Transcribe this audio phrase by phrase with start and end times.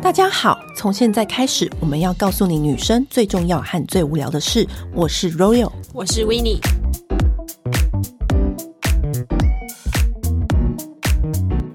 [0.00, 4.66] 大家好，从现在开始，我们要告诉你女生最重要和最无聊的事。
[4.94, 6.58] 我是 Royal，我是 Winnie。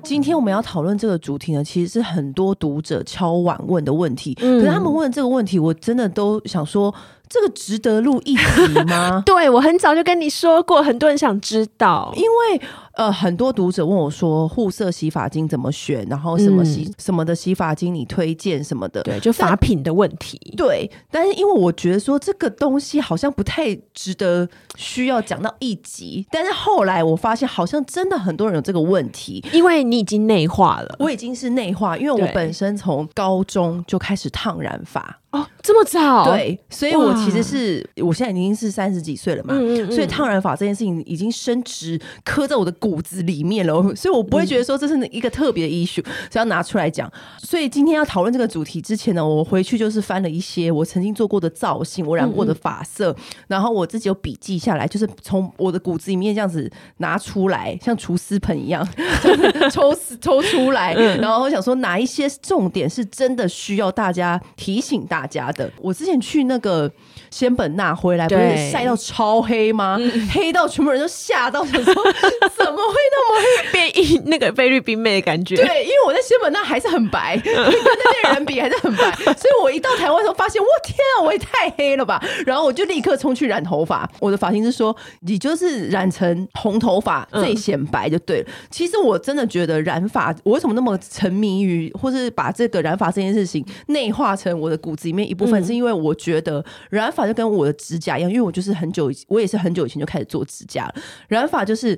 [0.04, 4.36] 今天我们要讨论这个主题呢，其实是很多读者敲碗问的问题。
[4.42, 6.94] 嗯，可是他们问这个问题，我真的都想说。
[7.30, 9.24] 这个值得录一集吗？
[9.26, 12.62] 对，我很早就跟你说过，很多人想知道，因为
[12.94, 20.40] 呃，很多读者问我说，护色洗发精怎么选，然后什么洗、嗯、什么的洗发精你推荐什么的，对，就发品的问题。
[20.56, 35.20] 对，但是因为我觉得说这个东西好像不太值得需要讲到一集，但是后来我发现好像真的很多人有这个问题，因为你已经内化了，我已经是内化，因为我本身从高中就开始烫染发。
[35.32, 36.26] 哦，这么早？
[36.26, 47.12] 对，所以我其实是我现在已经是三十几岁了嘛，嗯嗯嗯，所以烫染发这件事情已经深植刻在我的骨子里面了， 所以我不会觉得说这是一个特别的 issue，所以要拿出来讲。
[47.42, 58.88] 所以今天要讨论这个主题之前呢，我回去就是翻了一些我曾经做过的造型，我染过的发色，嗯嗯，然后我自己有笔记下来，就是从我的骨子里面这样子拿出来，像厨师盆一样
[59.70, 65.34] 抽抽出来，然后我想说哪一些重点是真的需要大家提醒大家。
[65.34, 66.92] 家的，我之前去那个
[67.32, 69.98] 仙本那回来，不是晒到超黑吗？
[70.00, 71.94] 嗯、黑到全部人都吓到，想说
[72.56, 75.56] 怎么会那么黑，变一那个菲律宾妹的感觉。
[75.56, 82.24] 对，因为我在仙本那还是很白， 跟那边人比还是很白，所以我一到台湾的时候发现，我天啊，我也太黑了吧！
[82.46, 84.10] 然后我就立刻冲去染头发。
[84.20, 88.46] 我的发型师说，你就是染成红头发最显白就对了。
[88.48, 100.96] 嗯、其实我真的觉得染发，我为什么那么沉迷于，或是把这个染发这件事情内化成我的骨子里面一部分，是因为我觉得染发就跟我的指甲一样，因为我就是很久，我也是很久以前就开始做指甲了。
[101.28, 101.98] 染发就是。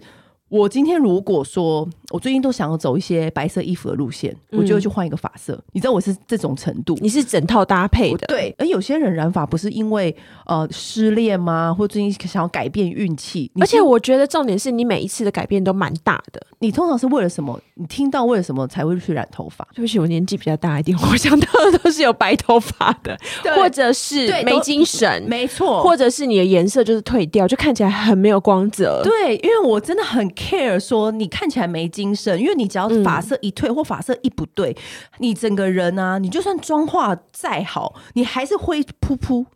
[0.56, 5.62] 我今天如果说我最近都想要走一些白色衣服的路线，嗯、我就会去换一个发色。
[5.74, 8.26] 你知道我是这种程度，你是整套搭配的。
[8.28, 11.76] 对，而有些人染发不是因为呃失恋吗？
[11.78, 13.52] 或最近想要改变运气？
[13.60, 16.42] 而且我觉得重点是你每一次的改变都蛮大的。
[16.60, 17.60] 你通常是为了什么？
[17.74, 19.68] 你听到为了什么才会去染头发？
[19.76, 23.18] 对不起，我年纪比较大一点，我想到的都是有白头发的，
[23.58, 29.02] 或者是没精神，没错，或者是你的颜色就是褪掉，就看起来很没有光泽。
[29.04, 30.26] 对，因为我真的很。
[30.46, 34.78] Care 说你看起来没精神，因为你只要发色一退或发色一不对，嗯、
[35.18, 39.48] 你整个人啊，你就算妆化再好，你还是灰扑扑。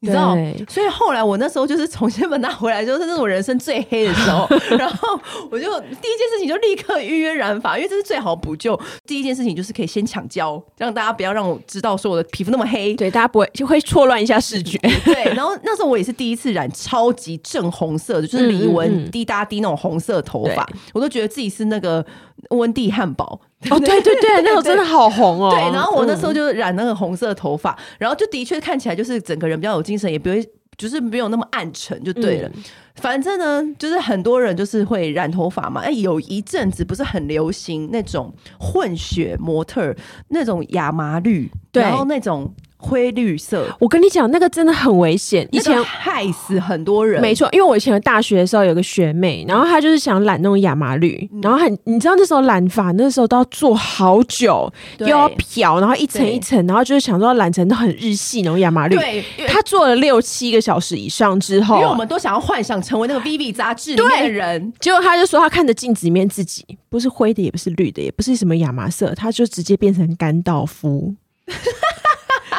[0.00, 0.36] 你知道，
[0.68, 4.46] 所以后来我那时候就是从仙本拿回来，就是那种人生最黑的时候。
[4.76, 5.18] 然后
[5.50, 8.78] 我就第一件事情就立刻预约染发，因为这是最好补救。
[9.06, 14.76] 第一件事情就是可以先抢胶，让大家不要让我知道说我的皮肤那么黑，对，大家不会就会错乱一下视觉。
[15.04, 22.04] 对，然后那时候我也是第一次染超级正红色的，就是李玟滴答滴那种红色头发，对我都觉得自己是那个
[22.50, 23.40] 温蒂汉堡。
[23.70, 25.50] 哦，对对对， 那时候真的好红哦。
[25.50, 32.48] 对，然后我那时候就染那个红色头发，嗯、然后就的确看起来就是整个人比较有精神，也不会就是没有那么暗沉，就对了。
[32.54, 32.62] 嗯、
[32.96, 35.80] 反正呢，就是很多人就是会染头发嘛。
[35.80, 39.94] 哎，有一阵子不是很流行那种混血模特，
[40.28, 42.54] 那种亚麻绿，然后那种。
[42.78, 47.20] 灰绿色，我跟你讲，那个真的很危险，以前害死很多人。
[47.20, 58.96] 没错，因为我以前大学的时候有个学妹，然后她就是想染那种亚麻绿，然后很，你知道那时候染发那时候都要做好久，又要漂，然后一层一层，然后就是想说要染成很日系那种亚麻绿。
[58.96, 71.14] 对，她做了六七个小时以上之后，因为我们都想要幻想成为那个 VV 杂志里面的人，结果她就说她看着镜子里面自己不是灰的，也不是绿的，也不是什么亚麻色，她就直接变成甘道夫。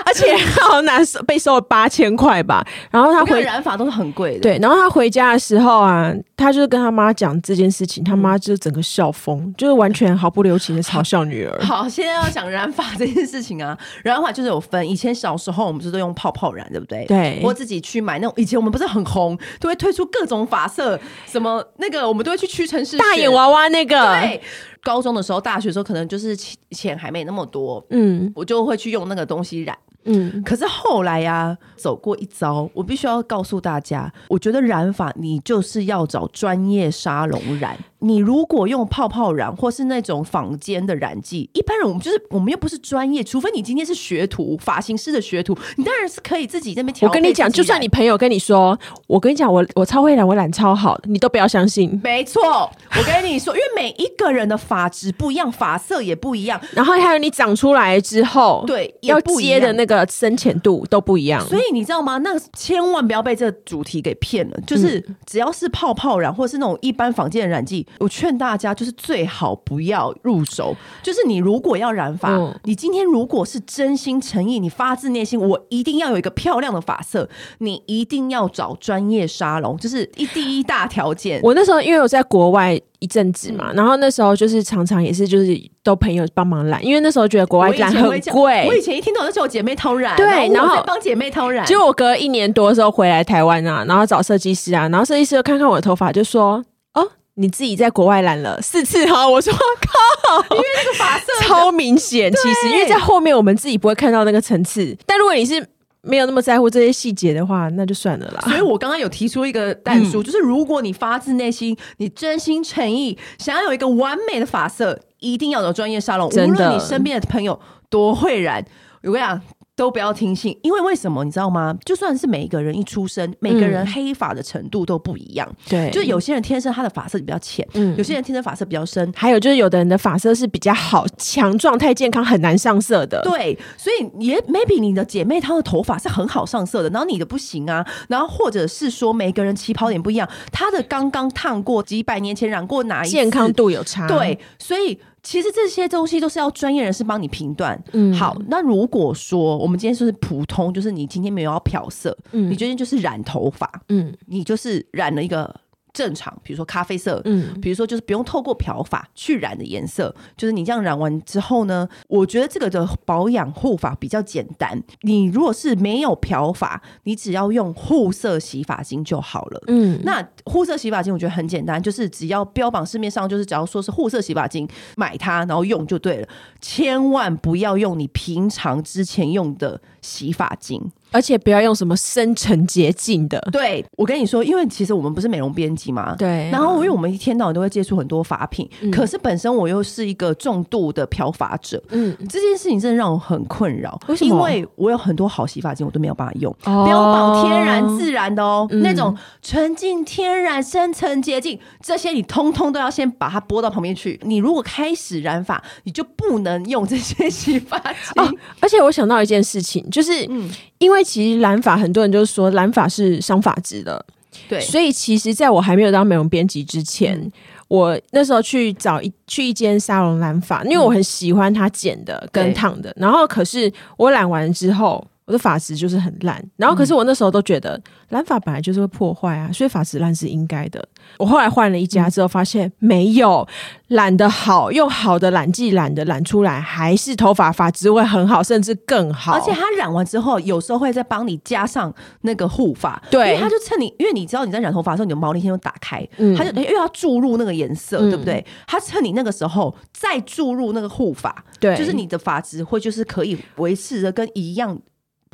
[0.07, 4.40] 而且好难受被收了八千块吧，然后他回染发都是很贵的。
[4.40, 11.62] 对，然后他回家的时候啊，他就是跟他妈讲这件事情，他妈就整个笑疯，就是完全毫不留情的嘲笑女儿。
[11.63, 17.06] 好，现在要讲染发这件事情啊， 染发就是有分，以前小时候我们是都用泡泡染，对不对？
[17.06, 23.97] 对，我自己去买那种，以前我们不是很红，都会推出各种发色，什么那个我们都会去屈臣氏大眼娃娃那个。
[24.22, 24.41] 对，
[24.84, 26.34] 高中的时候、大学的时候，可能就是
[26.72, 29.78] 钱还没那么多，嗯，我就会去用那个东西染。
[30.08, 37.78] 嗯，可是后来呀、走过一遭，我必须要告诉大家，我觉得染发你就是要找专业沙龙染。
[37.99, 47.09] 你如果用泡泡染或是那种坊间的染剂，一般人我们就是我们又不是专业，除非你今天是学徒，发型师的学徒，你当然是可以自己在那边调。
[47.09, 48.78] 我跟你讲，就算你朋友跟你说，
[49.08, 51.99] 我跟你讲，我我超会染，我染超好，你都不要相信。
[52.03, 61.44] 没错，我跟你说，因为每一个人的发质不一样，发色也不一样，然后还有你长出来之后，对，要接的那个深浅度都不一样。
[61.47, 62.20] 所以你知道吗？
[62.20, 67.86] 那千万不要被这个主题给骗了，就是只要是泡泡染或是那种一般坊间的染剂。
[67.99, 70.75] 我劝大家就是最好不要入手。
[71.03, 77.29] 就是你如果要染发，嗯、你今天如果是真心诚意，你发自内心，我一定要有一个漂亮的发色，
[77.59, 81.39] 你一定要找专业沙龙，就是一第一大条件。
[81.43, 82.79] 我那时候因为我在国外。
[82.99, 88.66] 一阵子嘛，然后那时候就是常常也是就是都朋友帮忙染，因为那时候觉得国外染很贵。
[88.67, 91.63] 我以前一听到那是我姐妹偷染，对，然后帮姐妹偷染。
[91.67, 97.07] 结果我隔一年多的时候回来台湾啊，然后找设计师啊，然后设计师又看看我的头发，就说：“哦，
[97.37, 102.31] 你自己在国外染了四次哈。”我说：“靠，因为那个发色超明显。
[102.31, 105.66] 其实因为在后面我们自己不会看到那个层次，但如果你是。”
[106.03, 108.39] 没有那么在乎这些细节的话，那就算了啦。
[108.43, 116.29] 所以我刚刚有提出一个但书，嗯、就是如果你发自内心、你真心诚意想要有一个完美的发色，一定要有专业沙龙。
[116.29, 118.63] 无论你身边的朋友多会染，
[119.03, 119.41] 我跟你讲。
[119.78, 121.78] 都不要听信，因为为什么你知道吗？
[121.85, 125.47] 就算是每一个人一出生，每个人黑发的程度都不一样。
[125.70, 133.22] 对、嗯，就有些人天生他的发色比较浅，嗯，有些人天生发色比较深，还有就是有的人的发色是比较好、强壮、太健康，很难上色的。
[133.22, 145.00] 对，所以也 maybe 你的姐妹她的头发是很好上色的，然后你的不行啊，然后或者是说每个人起跑点不一样，她的刚刚烫过几百年前染过哪一健康度有差，对，所以。
[145.28, 147.78] 其实这些东西都是要专业人士帮你评断。
[147.91, 155.53] 嗯，好，那如果说我们今天说是普通，就是你今天没有要漂色，嗯，你今天就是染头发，嗯，你就是染了一个。
[155.97, 164.79] 正常，比如说咖啡色，嗯，比如说就是不用透过漂发去染的颜色，就是你这样染完之后呢，我觉得这个的保养护法比较简单。
[165.02, 169.64] 你如果是没有漂发，你只要用护色洗发精就好了。
[169.66, 176.28] 嗯，那护色洗发精我觉得很简单，就是只要标榜市面上就是只要说是护色洗发精，买它然后用就对了，
[176.61, 180.91] 千万不要用你平常之前用的洗发精。
[181.12, 183.40] 而且不要用什么深层洁净的。
[183.52, 186.16] 对，我跟你说，因为其实我们不是美容编辑嘛。
[186.16, 186.50] 对。
[186.52, 191.82] 然后，因为我们一天到晚都会接触很多发品，嗯、可是本身我又是一个重度的漂发者。
[191.90, 192.16] 嗯。
[192.30, 194.00] 这件事情真的让我很困扰。
[194.08, 194.36] 为什么？
[194.36, 196.54] 因为我有很多好洗发精，我都没有办法用。
[196.66, 196.86] 哦。
[196.86, 204.20] 标榜天然自然的哦，嗯、那种纯净天然深层洁净，这些你通通都要先把它拨到旁边去。
[204.24, 208.24] 你如果开始染发，你就不能用这些洗发精。
[208.24, 208.30] 哦。
[208.59, 210.50] 而且我想到一件事情，就是嗯。
[210.80, 214.05] 因为其实染发，很多人就是说染发是伤发质的，
[214.47, 217.32] 对，所以其实在我还没有当美容编辑之前，嗯、
[217.67, 225.05] 我那时候去找一去一间沙龙染发，因为我很喜欢他剪的跟烫的，然后可是我染完之后。
[225.28, 230.82] 我的发质就是很烂，然后可是我那时候都觉得染发本来就是会破坏啊，所以发质烂是应该的。
[231.18, 233.46] 我后来换了一家之后，发现没有
[233.90, 239.34] 染得好，用好的染剂染的染出来，还是头发发质会很好，甚至更好。
[239.34, 248.46] 而且它染完之后，有时候会再帮你加上那个护发，对，因为它就趁你，因为你知道你在染头发的时候，你的毛鳞片就打开，嗯，它就又要注入那个颜色，嗯、对不对？
[248.66, 254.80] 它趁你那个时候再注入那个护发，对，就是你的发质会就是可以维持的跟一样。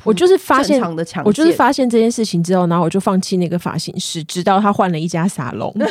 [0.04, 0.82] 我就是发现，
[1.24, 5.74] 我就是发现这件事情之后，然后我就放弃那个发型师，直到他换了一家沙龙。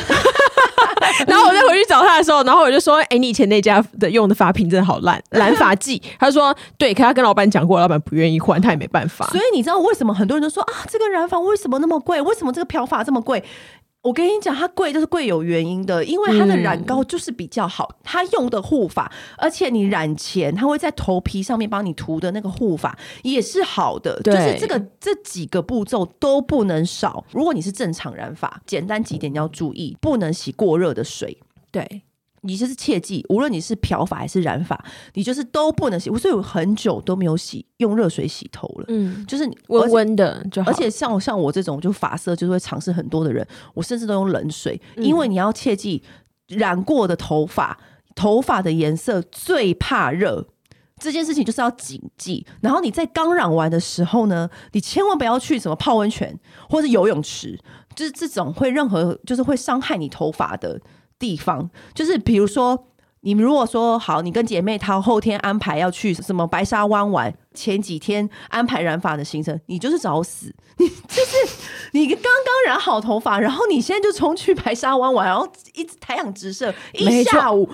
[1.27, 12.21] 然后我再回去找他的时候，然后我就说：“哎、欸，你以前那家的用的发品真的好烂，染发剂。”他说：“对，可他跟老板讲过，老板不愿意换，他也没办法。”所以你知道为什么很多人都说啊，这个染发为什么那么贵？
[12.21, 13.43] 为什么这个漂发这么贵？
[14.03, 27.23] 我跟你讲，它贵就是贵有原因的，因为它的染膏就是比较好，嗯、它用的护发，而且你染前，它会在头皮上面帮你涂的那个护发也是好的，就是这个这几个步骤都不能少。
[27.31, 31.37] 如果你是正常染发，简单几点要注意，不能洗过热的水，
[31.71, 32.03] 对。
[32.45, 34.77] 你就是切记，无论你是漂发还是染发，
[35.13, 36.09] 你就是都不能洗。
[36.17, 38.85] 所以我很久都没有洗，用热水洗头了。
[38.89, 40.69] 嗯，就是温温的就好。
[40.69, 46.03] 而且像像我这种就发色就是会尝试很多的人，我甚至都用冷水，嗯、因为你要切记，
[46.49, 47.79] 染过的头发，
[48.13, 50.45] 头发的颜色最怕热，
[50.99, 52.45] 这件事情就是要谨记。
[52.61, 56.37] 然后你在刚染完的时候呢，你千万不要去什么泡温泉
[56.69, 57.57] 或者游泳池，
[57.95, 60.81] 就是这种会任何就是会伤害你头发的。
[61.23, 62.87] 地方就是，比如说，
[63.21, 71.35] 你们如果说好，你跟姐妹她后天安排要去什么白沙湾玩，前几天安排染发的行程，你就是找死， 你就是
[71.93, 77.69] 你刚刚染好头发，然后你现在就冲去白沙湾玩，然后一直太阳直射一下午。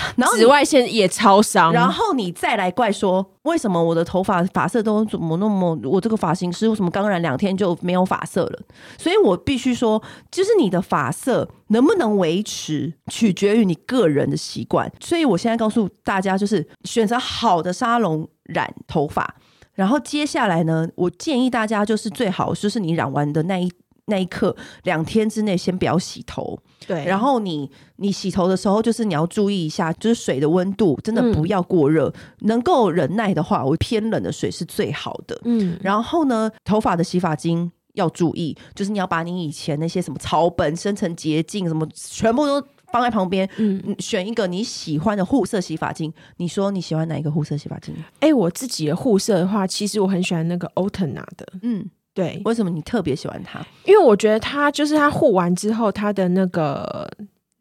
[0.16, 8.58] 然后紫外线也超伤，然后你再来怪说，为什么我的头发发色都怎么那么，我这个发型师为什么刚染两天就没有发色了？
[8.98, 14.90] 所以我必须说，就是你的发色能不能维持，取决于你个人的习惯。
[15.00, 19.34] 所以我现在告诉大家，就是选择好的沙龙染头发，
[19.74, 23.70] 然后接下来呢，我建议大家就是最好就是你染完的那一。
[24.06, 26.58] 那一刻，两天之内先不要洗头。
[26.86, 35.40] 对，然后你你洗头的时候，就是你要注意一下，就是水的温度真的不要过热，嗯、能够忍耐的话，我偏冷的水是最好的。
[35.44, 43.48] 嗯，然后呢，头发的洗发精要注意，就是你要把你以前那些什么草本、深层洁净什么全部都放在旁边。
[43.58, 46.12] 嗯，选一个你喜欢的护色洗发精。
[46.38, 47.94] 你说你喜欢哪一个护色洗发精？
[48.18, 51.46] 哎，我自己的护色的话，其实我很喜欢那个欧特娜的。
[51.62, 51.88] 嗯。
[52.14, 53.60] 对，为什么你特别喜欢它？
[53.84, 57.08] 因为我觉得它就是它护完之后，它的那个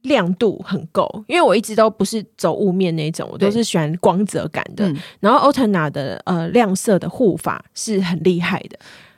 [0.02, 1.24] 亮度很够。
[1.28, 4.88] 因为我一直都不是走雾面那种，我都是喜欢光泽感的。
[4.90, 8.78] 嗯、然后欧特娜的呃亮色的护法是很厉害的，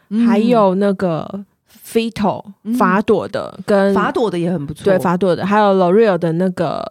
[0.10, 1.46] 嗯、还有那个。
[1.86, 2.44] Fito
[2.78, 6.84] 法朵的跟法朵的也很不错，对法朵的，还有 L'Oreal 的那个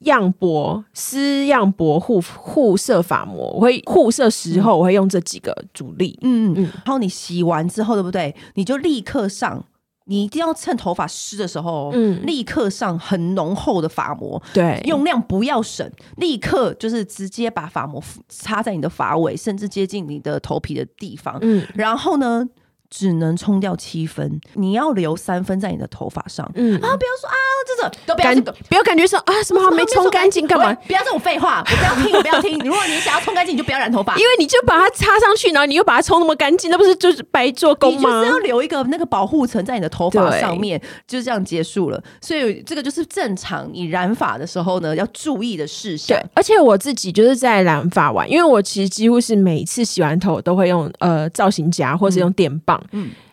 [0.00, 8.34] 样薄丝样薄护护色发膜，我会护色时候我会用这几个主力，嗯嗯，然后你洗完之后，对不对？
[8.54, 9.62] 你就立刻上，
[10.04, 22.48] 你一定要趁头发湿的时候，嗯，立刻上很浓厚的发膜，对，用量不要省，立刻就是直接把发膜擦在你的发尾，甚至接近你的头皮的地方，嗯，然后呢？
[22.90, 26.48] 只能冲掉七分，你要留三分在你的头发上。
[26.54, 28.34] 嗯啊，不要说啊，这种都不要，
[28.68, 30.72] 不要感觉说啊，什么还没冲干净干嘛？
[30.86, 32.58] 不要这种废话，我不要听，我不要听。
[32.60, 38.20] 如果你想要冲干净，你就不要染头发，因为你就把它插上去，然后你又把它冲那么干净，那不是就是白做工吗？
[38.20, 42.02] 你就是要留一个那个保护层在你的头发上面，就这样结束了。
[42.20, 46.18] 所以这个就是正常你染发的时候呢，要注意的事项。
[46.18, 52.75] 对，而且我自己就是在染发完，因为我其实几乎是每次洗完头都会用呃造型夹或是用电棒。
[52.75, 52.75] 嗯，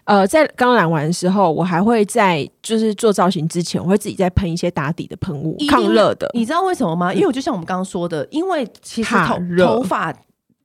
[0.05, 6.29] 呃，在刚染完的时候，我还会在就是做造型之前，我会自己再喷一些打底的喷雾，抗热的。
[6.33, 7.13] 你知道为什么吗？
[7.13, 10.13] 因为我就像我们刚刚说的，因为其实头头发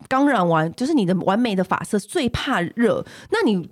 [0.09, 3.69] 刚染完，就是你的完美的发色最怕热，那你。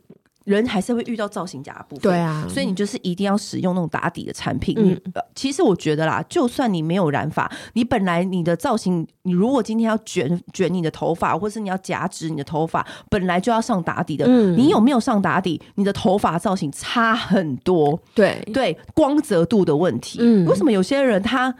[0.47, 4.77] 人还是会遇到造型假的部分，对啊，所以你就是一定要使用那种打底的产品。
[4.79, 4.99] 嗯，
[5.35, 14.25] 其实我觉得啦，就算你没有染发，你本来你的造型，你如果今天要卷卷你的头发，或是你要夹直你的头发，本来就要上打底的。
[14.29, 15.61] 嗯，你有没有上打底？
[15.75, 18.01] 你的头发造型差很多。
[18.15, 20.21] 对对，光泽度的问题。
[20.23, 21.53] 嗯，为什么有些人他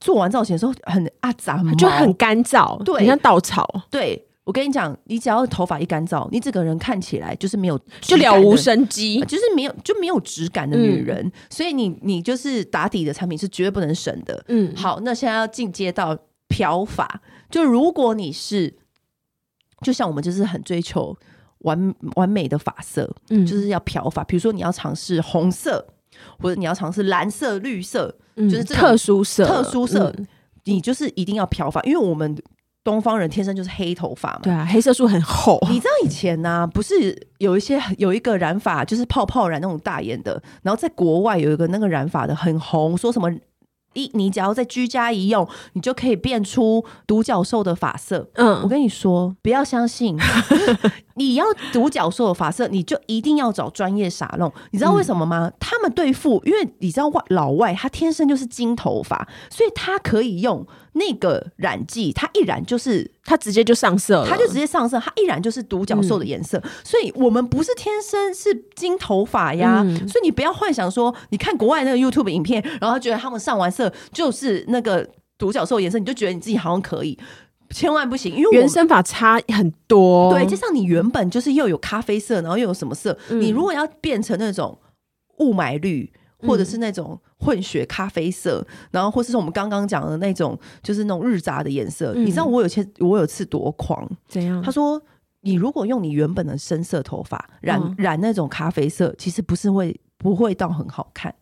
[0.00, 3.82] 做完造型的时候很啊杂，就很干燥，对，很像稻草。
[3.88, 4.24] 对。
[4.48, 11.18] 我跟你讲，你只要头发一干燥，你整个人看起来就是没有，就了无生机，就是没有就没有质感的女人。
[11.22, 14.42] 嗯、所以你你就是打底的产品是绝对不能省的。
[14.48, 18.74] 嗯，好，那现在要进阶到漂发，就如果你是，
[19.82, 21.14] 就像我们就是很追求
[21.58, 24.24] 完完美的发色，嗯，就是要漂发。
[24.24, 25.86] 比如说你要尝试红色，
[26.40, 30.26] 或者你要尝试蓝色、绿色，嗯、就是特殊色、特殊色，嗯、
[30.64, 32.34] 你就是一定要漂发，因为我们。
[32.88, 35.58] 东方人天生就是黑头发嘛，对啊，黑色素很厚。
[35.68, 43.30] 你知道以前呢、啊，不是有一些有一个染发就是泡泡染那种大眼的，然后在国外有一个那个染发的很红，说什么？
[43.94, 48.28] 一，你只要在居家一用，你就可以变出独角兽的发色。
[48.34, 50.16] 嗯，我跟你说，不要相信，
[51.16, 54.52] 你要独角兽的发色，你就一定要找专业傻弄。
[54.72, 55.48] 你知道为什么吗？
[55.48, 60.64] 嗯、他们对付，因为你知道外老外他天生就是金头发，所以他可以用
[60.98, 66.58] 那个染剂，它一染就是它直接就上色了，他就直接上色，它一染就是独角兽的颜色。
[66.58, 73.92] 嗯、所以我们不是天生是金头发呀，嗯、所以你不要幻想说，你看国外那个 YouTube 影片，然后他觉得他们上完色。
[74.12, 77.16] 就是那个独角兽颜色，你就觉得你自己好像可以，
[77.70, 80.32] 千万不行，因为原生发差很多。
[80.32, 84.76] 对，就像你原本就是又有咖啡色，然后又有什么色，嗯、你如果要变成那种
[85.38, 92.12] 雾霾绿，或者是那种混血咖啡色，嗯、然后或者是我们刚刚讲的那种，就是那种日杂的颜色。
[92.14, 94.62] 嗯、你知道我有些我有次多狂，怎样？
[94.62, 95.00] 他说
[95.40, 101.34] 你如果用你原本的深色头发染、嗯、染那种咖啡色，其实不是会不会到很好看。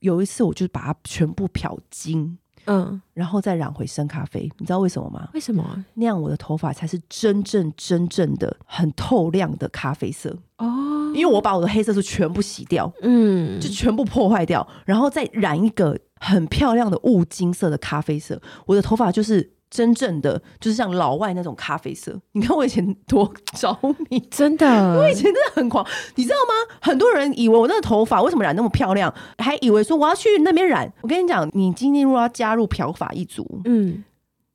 [0.00, 4.50] 有一次，我就把它全部漂金，嗯，然后再染回深咖啡。
[4.58, 5.28] 你知道为什么吗？
[5.32, 5.84] 为什么？
[5.94, 11.05] 那样我的头发才是真正真正的很透亮的咖啡色哦。
[11.16, 19.52] 因为我把我的黑色素全部洗掉，嗯，就全部破坏掉，然后再染一个很漂亮的雾金色的咖啡色，我的头发就是。
[19.68, 23.76] 真正的就是像老外那种咖啡色，你看我以前多着
[24.08, 24.64] 迷，真的，
[24.96, 26.76] 我以前真的很狂，你知道吗？
[26.80, 30.90] 很多人以为我那个头发为什么染那么漂亮，还以为说我要去那边染。
[31.02, 34.04] 我跟你讲，你今天如果要加入漂发一族，嗯，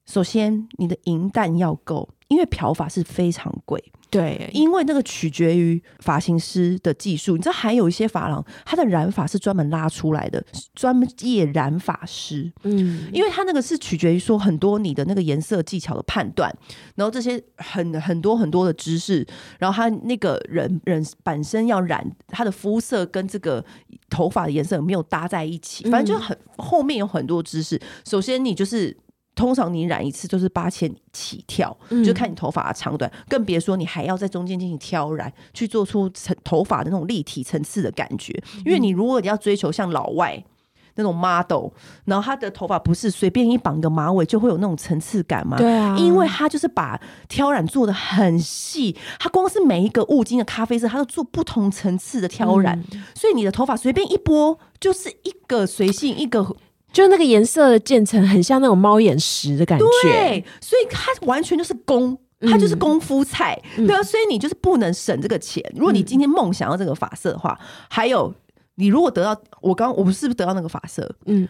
[0.05, 2.07] 首先你的银弹要够。
[2.31, 3.83] 因为漂发是非常贵。
[4.09, 10.43] 对，因为那个取决于发型师的技术，你知道还有一些发廊，它的染发是专门拉出来的，
[10.75, 12.51] 专业染发师。
[12.63, 16.53] 嗯，因为它那个是取决于说很多你的那个颜色技巧的判断，
[16.95, 19.25] 然后这些很很多很多的知识，
[19.59, 23.63] 然后他那个人人本身要染他的肤色跟这个
[24.09, 27.79] 头发的颜色有没有搭在一起，反正就很后面有很多知识。
[28.05, 28.97] 首先你就是。
[29.41, 38.31] 通常你染一次就是八千起跳，嗯、就看你头发的长短，更别说你还要在中间进行挑染，去做出层头发的那种立体层次的感觉。
[38.63, 40.43] 因为你如果你要追求像老外
[40.93, 41.69] 那种 model，
[42.05, 45.57] 然后他的头发不是随便一绑个马尾就会有那种层次感嘛？
[45.57, 56.55] 对啊，因为他就是把挑染做的很细，他光是每一个雾金的咖啡色，他都做不同层次的挑染，嗯、所以你的头发随便一拨就是一个随性一个。
[56.91, 65.63] 就那个颜色的渐层很像那种猫眼石的感觉，对，所以它完全就是功，它就是功夫菜，嗯、对啊，所以你就是不能省这个钱。
[65.75, 68.33] 如果你今天梦想要这个发色的话，嗯、还有
[68.75, 71.47] 你如果得到我刚我不是不是得到那个发色，嗯，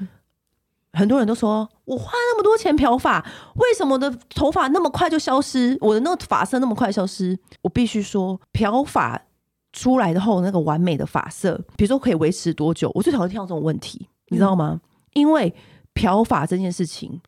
[0.94, 5.76] 很多人都说我花那么多钱漂发，为什么我的头发那么快就消失？
[5.82, 7.36] 我的那个发色那么快消失？
[7.64, 9.20] 我必须说，漂发
[9.74, 12.92] 出来的后那个完美的发色，比如说可以维持多久？
[12.94, 14.80] 我最讨厌听到这种问题，你知道吗？
[14.84, 15.53] 嗯因为
[15.94, 17.20] 漂发这件事情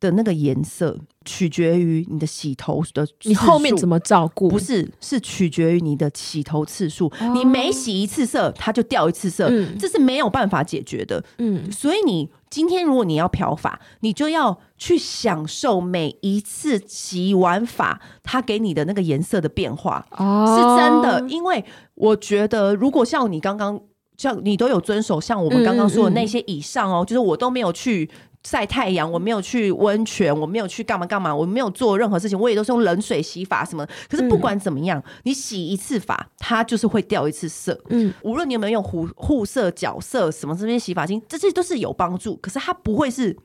[0.00, 4.48] 的那个颜色取决于你的洗头的，你后面怎么照顾？
[4.48, 7.12] 不是，是取决于你的洗头次数。
[7.20, 11.22] 哦、你每洗一次色，它就掉一次色，嗯、这是没有办法解决的。
[11.38, 20.06] 嗯，所以你今天如果你要漂发，你就要去享受每一次洗完发它给你的那个颜色的变化。
[20.12, 21.28] 哦，是真的。
[21.28, 23.80] 因为我觉得，如果像你刚刚。
[24.18, 28.10] 像你都有遵守，像我们刚刚说的那些以上哦，嗯嗯、就是我都没有去
[28.44, 33.86] 晒太阳，我没有去温泉，我没有去干嘛干嘛，我没有做任何事情，我也都是用冷水洗发什么。
[34.08, 37.80] 可是不管怎么样，嗯、你洗一次发，它就是会掉一次色。
[37.90, 42.36] 嗯，无论你有没有用护护色、角色什么这些洗发精，这些都是有帮助。
[42.36, 43.36] 可是它不会是，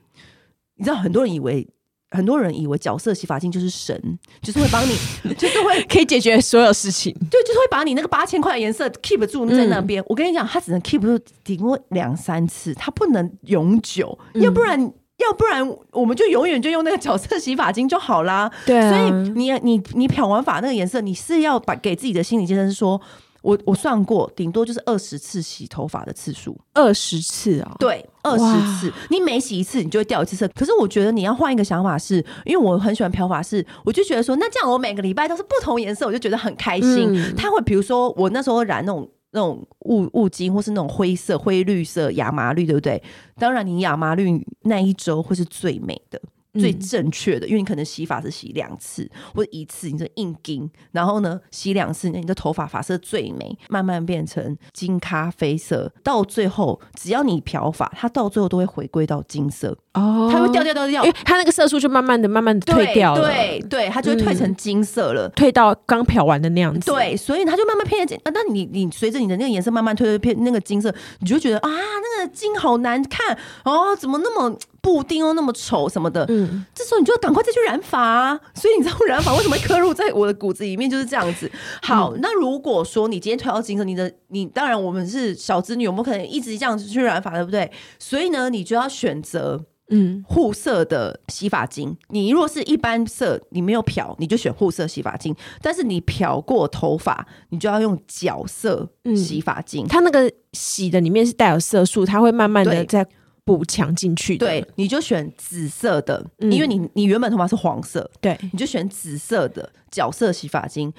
[0.76, 1.68] 你知道，很多人以为。
[2.14, 4.94] 很多人以为角色洗发精就是神，就是会帮你，
[5.34, 7.12] 就是会可以解决所有事情。
[7.30, 10.02] 对，就是会把你那个八千块的颜色 keep 住在那边。
[10.02, 14.18] 嗯、我跟你讲，它只能 keep 住顶多两三次，它不能永久。
[14.34, 14.80] 嗯、要不然，
[15.18, 18.50] 要不然我们就永远就用那个角色洗发精就好啦。
[18.64, 23.00] 对、啊，所以你你你漂完发那个颜色，你是要把给自己的心理建设是说。
[23.44, 27.76] 我我算过，顶多就是二十次洗头发的次数，二十次啊、哦？
[27.78, 28.92] 对，二十次。
[29.10, 30.48] 你每洗一次，你就会掉一次色。
[30.54, 37.12] 可是我觉得你要换一个想法是，是因为我很喜欢漂发，是我就觉得说，那这样我每个礼拜都是不同颜色，我就觉得很开心。
[37.12, 43.02] 嗯、他会比如说我那时候染那种那种雾雾金，或是那种灰色、灰绿色、亚麻绿，对不对？
[43.36, 46.18] 当然，你亚麻绿那一周会是最美的。
[46.58, 59.76] 最正确的，因为你可能洗发是洗两次或者一次，你就硬金，然后呢洗两次，你的头发发色最美，慢慢变成金咖啡色，到最后只要你漂发，它到最后都会回归到金色。
[59.94, 68.20] 哦，它会掉掉掉掉，因为它那个色素就慢慢的、慢慢的退掉了，对对，它就会退成金色了，嗯、退到刚漂完的那样子，对，所以它就慢慢变成金。
[68.32, 76.62] 那你你随着你的那个颜色慢慢退退变那个金色，你就觉得啊，那个金好难看哦，怎么那么布丁又那么丑什么的，嗯。
[76.74, 78.38] 这时候你就赶快再去染发啊！
[78.54, 81.50] 所以你知道染发为什么会刻入在我的骨子里面就是这样子。
[81.82, 87.70] 好，那如果说你今天退到金色，你的你当然我们是小子女，我们可能一直这样子去染发，对不对？
[87.98, 91.96] 所以呢，你就要选择嗯护色的洗发精。
[92.10, 95.34] 你如果是一般色，你没有漂，你就选护色洗发精。
[95.62, 99.86] 但是你漂过头发，你就要用角色洗发精。
[99.88, 103.06] 它那个洗的里面是带有色素，它会慢慢的在。
[103.44, 110.92] 补强进去，对，你就选紫色的，嗯、因为你你原本头发是黄色，对，你就选紫色的角色洗发精，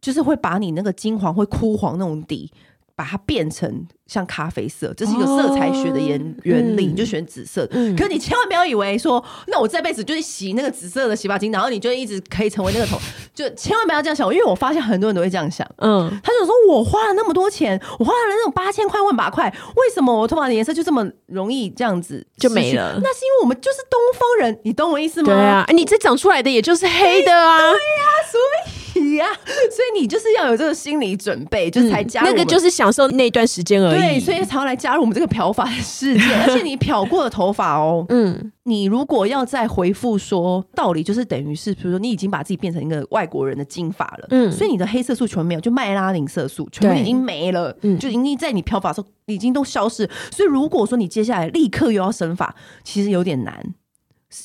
[0.00, 2.50] 就是会把你那个金黄会枯黄那种底，
[2.96, 3.86] 把它变成。
[4.06, 7.66] 像咖啡色，这是一个色彩学的原原理，你就选紫色。
[7.72, 12.96] 嗯、可是你千万不要以为说，那我这辈子就是洗那个紫色的洗发精，然后你就一直可以成为那个头，
[13.34, 14.32] 就千万不要这样想。
[14.32, 23.00] 因为我发现很多人都会这样想，嗯，他就说我花了那么多钱，我花了那种八千块万把块，为什么我头发的颜色就这么容易这样子就没了？
[23.02, 25.34] 那是因为我们就是东方人，你懂我意思吗？
[25.34, 28.85] 对啊，你这长出来的也就是黑的啊，对呀、啊，所以
[29.16, 33.98] 呀、啊，所以你就是要有这个心理准备，就是才加入、嗯、那个就是享受那段时间而已。
[33.98, 50.08] 对，所以才要来加入我们这个漂发的世界， 而且你漂过的头发哦，嗯，你如果要再回复说道理，就是等于是，比如说你已经把自己变成一个外国人的金发了，嗯，所以你的黑色素全没有，就麦拉宁色素全部已经没了，嗯，就已经在你漂发的时候已经都消失。
[50.30, 53.74] 所以如果说你接下来立刻又要生发，其实有点难。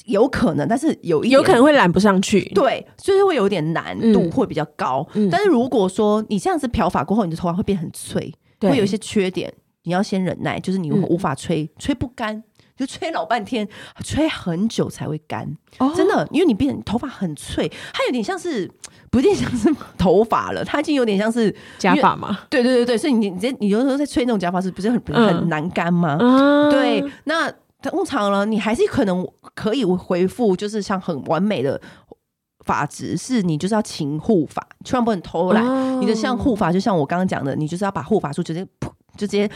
[0.05, 5.05] 有可能，但是有一有可能会染不上去，对，就是会有点难度会比较高。
[5.13, 9.51] 嗯、但是如果说你这样子漂发过后，你的头发会变很脆，对会有一些缺点，
[9.83, 12.43] 你要先忍耐，就是你无法吹，嗯、吹不干，
[12.77, 13.67] 就吹老半天，
[14.03, 15.57] 吹很久才会干。
[15.79, 18.69] 哦、真的，因为你变头发很脆，它有点像是
[19.09, 19.67] 不一定像是
[19.97, 22.41] 头发了，它已经有点像是假发嘛。
[22.51, 26.17] 对对对对，所以你你你有时候在吹那种假发，是不是很很难干吗？
[26.19, 27.51] 嗯、对，那。
[27.81, 31.79] 通常呢，你还是可能可以回复，就是像很完美的
[32.65, 35.65] 发质，是你就是要勤护法，千万不能偷懒。
[35.65, 39.49] 哦、你的像护法，就像我刚刚讲的，你就是要把护法术直接噗就直接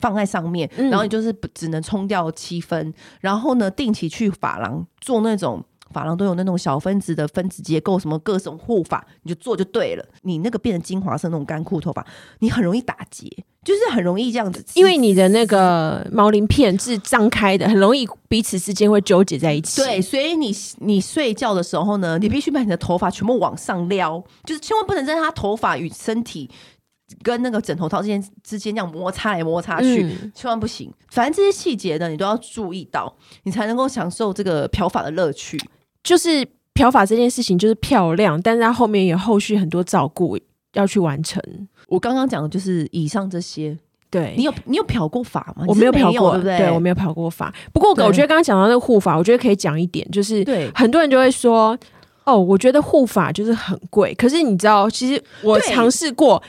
[0.00, 5.64] 放在上面，嗯、然后你就是只能冲掉七分，然后呢，定期去发廊做那种。
[5.94, 10.04] 发廊都有那种小分子的分子结构，什么各种护发，你就做就对了。
[10.22, 12.04] 你那个变成金黄色那种干枯头发，
[12.40, 13.28] 你很容易打结，
[13.64, 19.80] 就是很容易这样子，因为你的那个毛鳞片是张开的，很容易彼此之间会纠结在一起。
[19.80, 26.50] 对，所以你你睡觉的时候呢，你必须把你的头发全部往上撩，就是千万不能在他头发与身体
[27.22, 30.92] 跟那个枕头套之间之间这样摩擦来摩擦去，嗯、千万不行。
[31.10, 35.58] 反正这些细节呢，你都要注意到，你才能够享受这个漂发的乐趣。
[36.04, 40.38] 就是漂发这件事情就是漂亮，但是它后面有后续很多照顾
[40.74, 41.42] 要去完成。
[41.88, 43.76] 我刚刚讲的就是以上这些。
[44.10, 45.64] 对，你有你有漂过发吗？
[45.66, 46.58] 我没有漂过，对不对？
[46.58, 47.52] 对，我没有漂过发。
[47.72, 51.76] 不过我觉得刚刚讲到那个护发，我觉得可以讲一点，就是对很多人就会说，
[52.22, 54.14] 哦，我觉得护发就是很贵。
[54.14, 56.40] 可是你知道，其实我尝试过。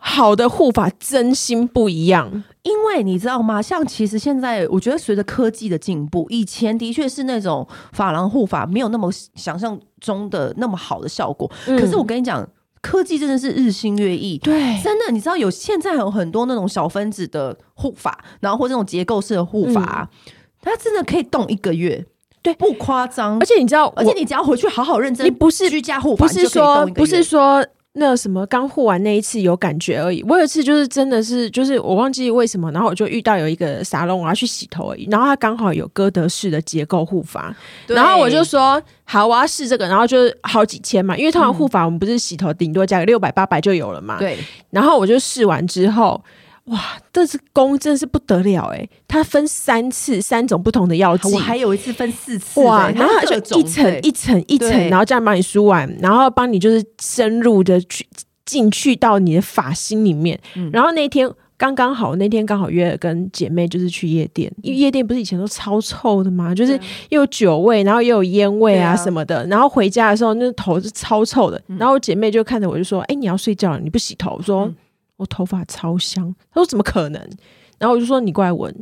[0.00, 3.60] 好的护法真心不一样，因为你知道吗？
[3.60, 11.50] 像其实现在，我觉得随着科技的进步，以前的确是那种发廊护法没有那么想象中的那么好的效果。
[11.66, 12.48] 嗯、可是我跟你讲，
[12.80, 20.32] 科技真的是日新月异，对，真的，你知道有现在有很多那种小分子的护法，然后或这种结构式的护法，嗯、
[20.62, 22.06] 它真的可以动一个月，
[22.40, 23.36] 对，不夸张。
[23.40, 27.66] 而且你知道，而且你只要回去好好认真，你不是居家护法，不是说不是说。
[27.98, 37.54] 那什么刚护完那一次有感觉而已，我有一次就是真的是就是我忘记为什么，然后我就遇到有一个沙龙，我要去洗头而已，然后他刚好有歌德式的结构护发，
[37.86, 44.38] 然后我就说好，我要试这个，然后就是好几千嘛，因为通常护发我们不是洗头顶多加个六百八百就有了嘛，对，
[44.70, 46.22] 然后我就试完之后。
[46.68, 48.88] 哇，这是功真的是不得了哎！
[49.06, 52.90] 它分三次，三种不同的药剂，我还有一次分四次哇！
[52.90, 58.06] 然后它就一层一层一层，然后这样帮你梳完，然后帮你就是深入的去
[58.44, 60.38] 进去到你的发心里面。
[60.56, 66.54] 嗯、然后那天刚刚好，那天刚好约了跟姐妹就是去夜店，因为夜店不是以前都超臭的吗？
[66.54, 66.78] 就是
[67.08, 69.46] 又有酒味，然后又有烟味啊什么的。
[69.46, 71.58] 然后回家的时候，那头是超臭的。
[71.78, 74.66] 然后我姐妹就看着我就说：“哎、你要睡觉了，你不洗头？”我说。
[74.66, 74.76] 嗯
[75.18, 77.20] 我头发超香，他说怎么可能？
[77.78, 78.74] 然后我就说你过来闻，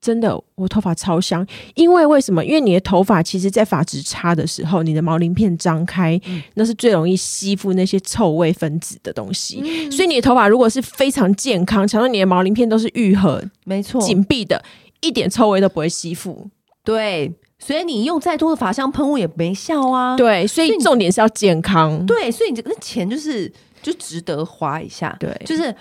[0.00, 1.46] 真的，我头发超香。
[1.74, 2.44] 因为为什么？
[2.44, 9.60] 因为你的头发其实，在发质差的时候，你的毛鳞片张开，嗯、那是最容易吸附那些臭味分子的东西。
[9.62, 14.64] 嗯、所以你的头发如果是非常健康，假如你的毛鳞片都是愈合，没错，紧闭的，
[15.00, 16.48] 一点臭味都不会吸附。
[16.82, 20.16] 对，所以你用再多的发香喷雾也没效啊。
[20.16, 22.06] 对，所以重点是要健康。
[22.06, 23.52] 对，所以你这个钱就是。
[23.82, 25.74] 就值得花一下，对，就是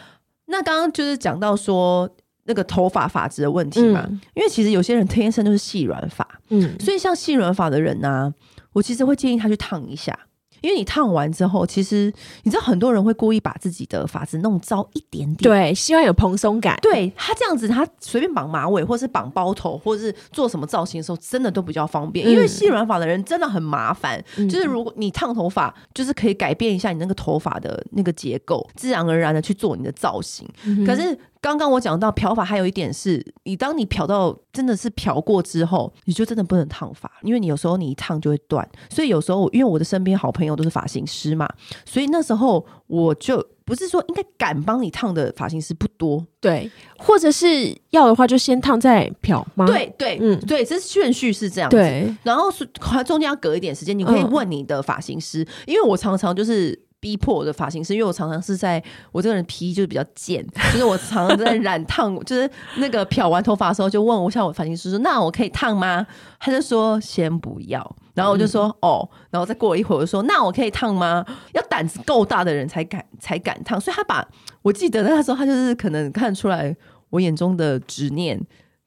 [0.46, 2.10] 那刚刚就是讲到说
[2.46, 8.34] 那个头发发质的问题嘛，嗯、因为其实有些人天生就是细软发，嗯，所以像细软发的人呢、啊，
[8.74, 10.18] 我其实会建议他去烫一下。
[10.62, 12.12] 因为你烫完之后，其实
[12.44, 16.78] 你知道很多人会故意把自己的发质弄糟一点点，对，希望有蓬松感。
[16.82, 22.28] 对，他这样子，他随便绑马尾，或是绑包头，或者是做什么造型的时候，真的都比较方便。
[22.28, 30.48] 嗯、因为细软发的人真的很麻烦，嗯、就是如果你烫头发，就是可以改变一下你那个头发的那个结构，自然而然的去做你的造型。
[30.66, 31.18] 嗯、可是。
[31.42, 38.68] 刚刚我讲到漂发，还有一点是，你当你漂到真的是漂过之后，你就真的不能烫发，因为你有时候你一烫就会断。
[38.90, 41.48] 所以有时候，因为我的身边好朋友都是发型师嘛，
[41.86, 49.66] 所以那时候我就不是说应该敢帮你烫的发型师不多，对，或者是要的话就先烫再漂吗？
[49.66, 51.78] 对对，嗯，对，这顺序是这样子。
[51.78, 52.70] 对，然后是
[53.06, 56.78] 中间要隔一点时间，你可以问你的发型师，嗯、因为我常常就是。
[57.00, 66.06] 逼迫我的发型师，因为我常常是在我这个人脾气就是比较贱，就是我常常在染烫， 就是那个漂完头发的时候，就问我像我发型师说：“那我可以烫吗？”
[66.40, 74.28] 他就说：“先不要。”然后我就说：“嗯、哦。”然后再过一会儿，我就说：“那我可以烫吗？”要胆子够大的人才敢才敢烫，所以他把
[74.62, 76.76] 我记得那时候，他就是可能看出来
[77.12, 78.40] 我眼中的执念。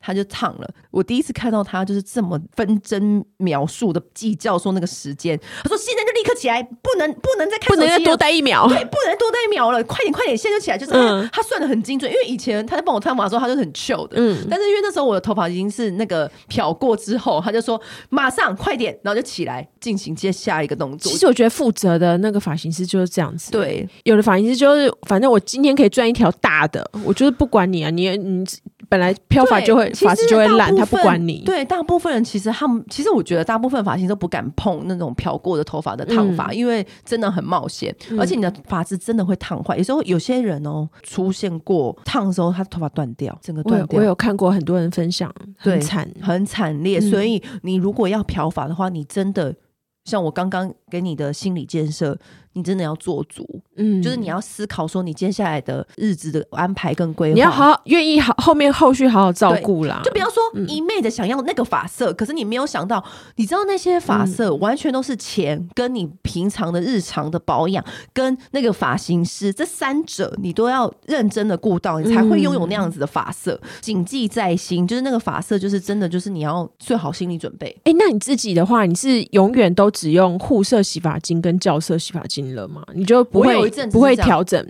[0.02, 0.68] 他就唱了。
[0.90, 5.38] 我第一次看到他就是这么分针描述的计较说那个时间。
[5.62, 10.76] 他说现在就立刻起来，不能不能再看，不能再多待一秒，对，不能多待一秒了，快点快点，现在就起来。
[10.76, 14.16] 就是、嗯、他算的很精准，因为以前他在帮我烫发的时候，他就很 chill 的。
[14.16, 21.12] 嗯，但是因为那时候我的头发已经是那个漂过之后，他就说马上快点，然后就起来进行接下一个动作。
[21.12, 23.50] 其实我觉得负责的那个发型师就是这样子。
[23.52, 28.44] 对，有的发型师就是反正我今天可以赚一条大的，我就是不管你啊，你你。
[28.92, 31.42] 本来漂发就会发质就会烂，他不管你。
[31.46, 39.78] 对，大部分人其实他们其实我觉得大部分发型都不敢碰那种漂过的头发的烫发，嗯、因为真的很冒险，嗯、而且你的发质真的会烫坏。
[39.78, 43.98] 有时候有些人哦出现过烫的时候，他的头发断掉，整个断掉。
[43.98, 47.00] 我有看过很多人分享，很惨，很惨烈。
[47.00, 49.56] 所以你如果要漂发的话，你真的
[50.04, 52.18] 像我刚刚给你的心理建设。
[52.54, 60.00] 你真的要做足，嗯，就是你要思考说你接下来的日子的安排跟规划，你要好好愿意好后面后续好好照顾啦。
[60.04, 63.02] 就比方说一昧的想要那个发色，嗯、可是你没有想到，
[63.36, 73.58] 你知道那些发色完全都是钱跟你平常的日常的保养跟那个发型师这三者你都要认真的顾到，你才会拥有那样子的发色。
[73.80, 77.68] 谨、嗯、记在心，就是那个发色，就是真的就是你要做好心理准备。
[77.84, 82.41] 哎、欸，那你自己的话，你是永远都只用护色洗发精跟校色洗发精？
[82.50, 82.82] 了吗？
[82.94, 84.66] 你就不会不会调整？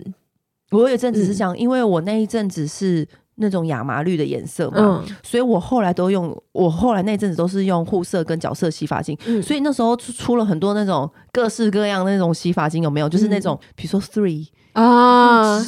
[0.69, 6.35] 我有一阵子是这样，嗯、因为我那一阵子是那种亚麻绿的颜色嘛，嗯、所以我后来都用。
[6.51, 13.09] 我后来那阵子都是用护色跟角色洗发精，嗯、所以那时候出了很多那种各式各样的那种洗发精，有没有？
[13.09, 15.59] 就是那种比、嗯、如说 Three 啊，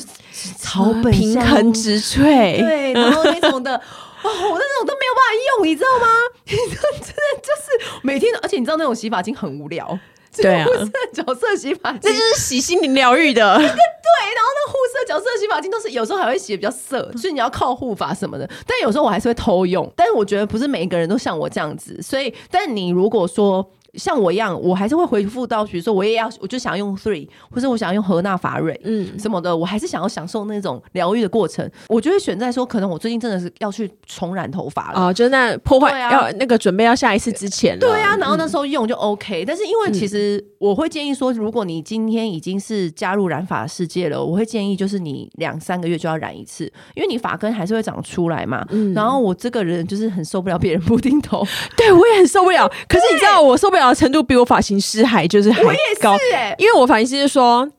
[0.57, 3.81] 草本平衡植萃，对，然后那种的。
[4.25, 6.07] 哦，我那种都没有办法用，你知道吗？
[6.47, 9.99] 真的就是每天，而且你知道那种洗发精很无聊。
[10.43, 13.55] 对啊，护色角色洗发精，这就是洗心灵疗愈的。
[13.57, 18.49] 对，然后那护色角色洗发精都是有时候还会洗的比较涩，所以你要靠护发什么的。
[18.67, 23.69] 但有时候我还是会偷用，但是我觉得不是每一个人都像我这样子，所以，但你如果说。
[23.97, 31.69] 像我一样，我还是会回复到，比如说我也要，我就想要用 three，或者我想要用荷娜发蕊，嗯，什么的，我还是想要享受那种疗愈的过程。
[31.87, 39.43] 我就会选在说，可能我最近真的是要去重染头发了，哦，就那破坏、啊、要那个准备要下一次之前，对啊，然后那时候用就 OK。
[39.43, 48.65] 嗯、但是因为其实我会建议说，如果你今天已经是加入染发世界了，我会建议就是你两三个月就要染一次，因为你发根还是会长出来嘛。
[48.69, 51.45] 嗯、然后我这个人就是很受不了别人 布丁头，
[51.77, 52.67] 对我也很受不了。
[52.87, 55.61] 可是你知道我受不了的程度比我发型师还就是还
[56.01, 57.69] 高，欸、因为我发型师就说，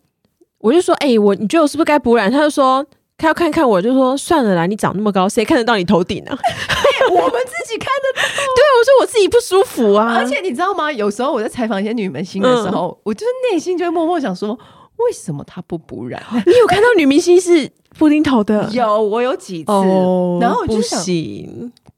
[0.58, 2.30] 我就说，哎、欸，我你觉得我是不是该补染？
[2.30, 2.84] 他就说，
[3.18, 7.06] 他要看看我，就说算了啦，你长那么高，谁看得到你头顶呢、 啊欸？
[7.08, 8.26] 我们自己看得到。
[8.26, 10.14] 对，我说我自己不舒服啊。
[10.16, 10.90] 而且你知道吗？
[10.90, 14.58] 有时候我在采访一些女明星的时候，嗯、我就是内心就会默默想说，
[14.96, 16.22] 为什么她不补染？
[16.46, 18.68] 你有看到女明星是布丁头的？
[18.72, 21.02] 有，我有几次，哦、然后我就想。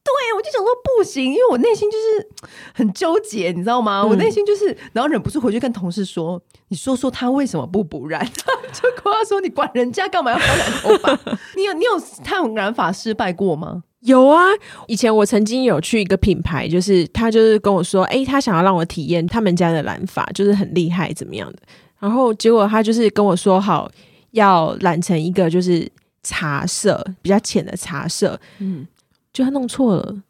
[0.09, 4.01] 对，我就想说不行，因为我内心就是很纠结，你知道吗？
[4.03, 8.25] 嗯、我内心就是，然后忍不住回去跟同事说：“你说说他为什么不补染？”
[8.73, 10.49] 就跟他说：“你管人家干嘛要染
[10.83, 11.13] 头发？
[11.57, 11.91] 你有你有
[12.25, 14.45] 烫染发失败过吗？”有啊，
[14.87, 21.59] 以前我曾经有去一个品牌，就是他就是跟我说：“哎、欸，他想要让我体验他们家的染发，就是很厉害怎么样的。”
[22.01, 23.91] 然后结果他就是跟我说好
[24.33, 25.91] 要染成一个就是
[26.23, 28.87] 茶色比较浅的茶色，嗯。
[29.31, 30.23] 就他弄错了，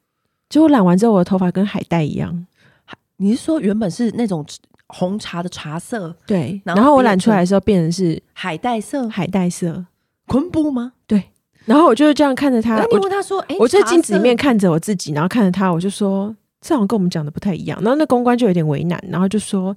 [0.50, 2.46] 结果染完之后，我的头发跟海带一样。
[3.16, 4.44] 你是说原本是那种
[4.88, 6.14] 红茶的茶色？
[6.26, 9.87] 对，然后我染出来的时候变成是海带色，海带色
[10.26, 10.92] 昆布吗？
[11.06, 11.22] 对。
[11.64, 19.74] 然后我就是这样看着他，你问他说：“哎，我在镜子里面看着我自己，然后看着他，我就说这好像跟我们讲的不太一样。”然后那公关就有点为难，然后就说：“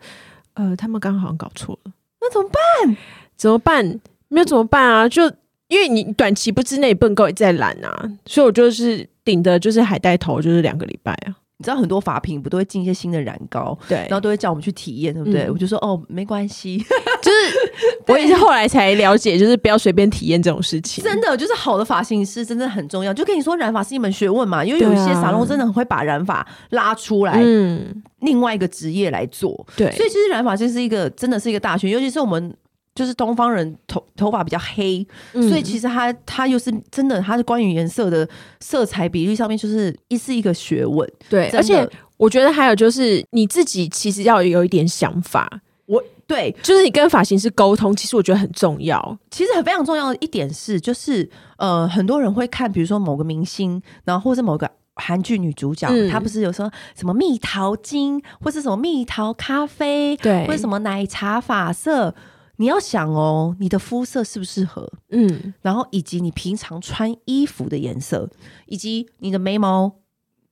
[0.55, 2.97] 呃，他们刚刚好像搞错了，那怎么办？
[3.37, 3.99] 怎么办？
[4.31, 5.07] 没有怎么办啊？
[5.07, 5.23] 就
[5.67, 11.35] 因为你短期不之内不能够再染啊，所以我就是。”顶的就是海带头，就是两个礼拜啊！
[11.59, 15.43] 你知道很多发品不都会进一些新的染膏，对，然后都会叫我们去体验，对不对？
[15.43, 16.79] 嗯、我就说哦，没关系，
[17.21, 21.03] 就是我也是后来才了解，就是不要随便体验这种事情。
[21.03, 23.13] 真的，就是好的发型师真的很重要。
[23.13, 29.91] 就跟你说，染发是一门学问嘛，因为有一些沙龙真的很会把染发拉出来，嗯，另外一个职业来做，对。
[29.91, 32.51] 所以其实染发就是一个真的是一个大学，尤其是我们。
[32.93, 38.27] 就是东方人头头发比较黑，嗯、所以其实他他又是真的，他是关于颜色的
[38.59, 41.09] 色彩比例上面，就是一是一个学问。
[41.29, 45.61] 对，而且我觉得还有就是你自己其实要有一点想法。
[45.85, 49.17] 我对，就是你跟发型师沟通，其实我觉得很重要。
[49.29, 62.13] 其实很非常重要的一点是，就是呃，很多人会看，比如说某个明星，然后或者某个韩剧女主角，她、嗯、不是有说什么蜜桃金，或是什么蜜桃咖啡，对，或者什么奶茶发色。
[62.61, 64.87] 你要想哦，你的肤色适不适合？
[65.09, 68.29] 嗯，然后以及你平常穿衣服的颜色，
[68.67, 69.91] 以及你的眉毛、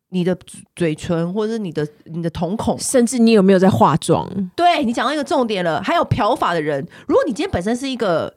[0.10, 0.36] 你的
[0.76, 4.28] 嘴唇，或者是你的你的瞳孔，甚至你有没有在化妆？
[4.56, 5.82] 对，你讲到一个重点了。
[5.84, 8.34] 还有漂发的人，如果你今天本身是一个。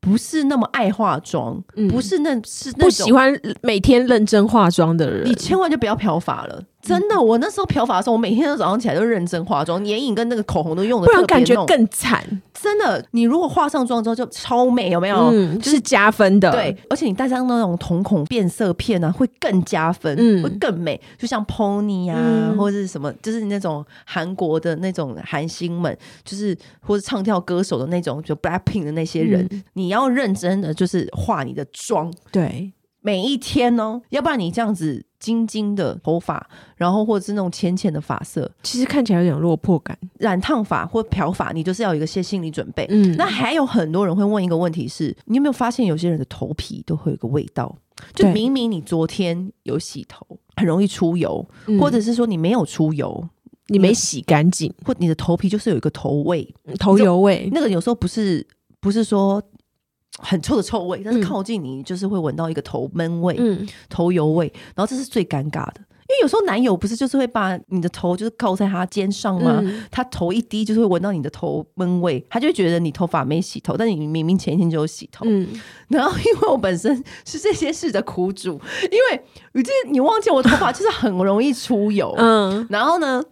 [0.00, 6.62] 不是那么爱化妆，嗯、不是那，是那种不喜欢每天认真化妆的人，你千万就不要漂发了。
[6.84, 12.22] 真的，我那时候漂发的时候，我每天都早上起来都认真化妆，眼影跟那个口红都用的，不然感觉更惨。
[12.52, 15.16] 真的，你如果化上妆之后就超美，有没有？
[15.32, 16.50] 嗯，就是加分的。
[16.52, 21.00] 对，而且你戴上那种瞳孔变色片呢、啊，会更加分，嗯，会更美。
[21.18, 32.72] 就像 Pony 啊，嗯、或者是什么，就是那种韩国的那种韩星们，就是或者唱跳歌手的那种，就 Blackpink 的那些人，嗯、你要认真的就是化你的妆，对。
[33.06, 39.98] 每一天哦，要不然你这样子金金的头发，然后或者是那种浅浅的发色，其实看起来有点落魄感。
[40.18, 42.86] 染烫发或漂发，你就是要有一个些心理准备。
[42.90, 47.74] 嗯，那还有很多人会问一个问题是：你有没有发现有些人的头皮都会有个味道？
[48.14, 53.26] 就明明你昨天有洗头，很容易出油，嗯、或者是说你没有出油，
[53.68, 57.48] 你没洗干净，或你的头皮就是有一个头味、头油味。
[57.50, 58.46] 那个有时候不是
[58.78, 59.42] 不是说。
[60.18, 69.58] 很臭的臭味，但是靠近你就是会闻到一个头闷味、嗯、头油味，然后这是最尴尬的，因为有时候男友不是就是会把你的头就是靠在他肩上吗？
[69.62, 75.24] 嗯、他头一低就是会闻到你的头闷味，他就会觉得你头发没洗头，但你明明前一天就有洗头。
[75.28, 75.48] 嗯、
[75.88, 79.24] 然后因为我本身是这些事的苦主，因为
[79.54, 83.22] 你这你忘记我头发就是很容易出油，嗯，然后呢？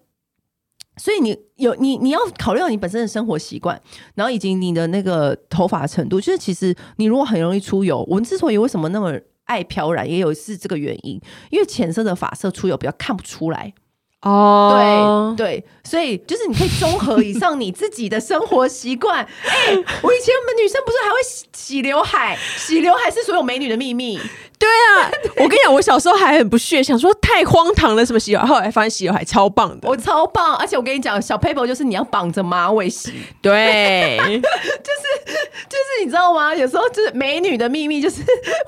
[1.02, 3.82] 所以你有你你要考虑到你本身的生活习惯，
[4.14, 6.20] 然后以及你的那个头发程度。
[6.20, 9.12] 就是其实你如果很容易出油，我们之所以为什么那么
[9.46, 11.20] 爱漂染，也有是这个原因。
[11.50, 13.74] 因为浅色的发色出油比较看不出来。
[14.20, 19.24] 哦，对对，所以就是你可以综合以上你自己的生活习惯。
[19.24, 22.38] 哎、欸，我以前我们女生不是还会洗洗刘海？
[22.56, 24.20] 洗刘海是所有美女的秘密。
[24.62, 35.34] 对啊，我跟你讲，我小时候还很不屑，想说太荒唐了，什么洗刘海，后来发现洗刘海超棒的，我超棒，而且我跟你讲，小 paper 就是你要绑着马尾洗，对， 就是
[35.68, 36.54] 就是你知道吗？
[36.54, 38.22] 有时候就是美女的秘密，就是